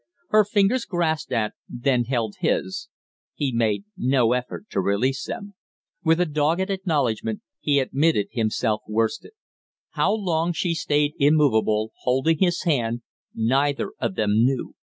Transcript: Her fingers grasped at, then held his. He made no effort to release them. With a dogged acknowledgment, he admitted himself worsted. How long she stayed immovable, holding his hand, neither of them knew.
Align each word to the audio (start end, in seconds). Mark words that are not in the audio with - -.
Her 0.29 0.43
fingers 0.43 0.85
grasped 0.85 1.31
at, 1.31 1.53
then 1.69 2.05
held 2.05 2.37
his. 2.39 2.89
He 3.35 3.51
made 3.51 3.83
no 3.95 4.33
effort 4.33 4.65
to 4.71 4.79
release 4.81 5.27
them. 5.27 5.53
With 6.03 6.19
a 6.19 6.25
dogged 6.25 6.71
acknowledgment, 6.71 7.41
he 7.59 7.77
admitted 7.77 8.29
himself 8.31 8.81
worsted. 8.87 9.33
How 9.91 10.11
long 10.11 10.53
she 10.53 10.73
stayed 10.73 11.13
immovable, 11.19 11.91
holding 11.99 12.39
his 12.39 12.63
hand, 12.63 13.03
neither 13.35 13.93
of 13.99 14.15
them 14.15 14.43
knew. 14.43 14.73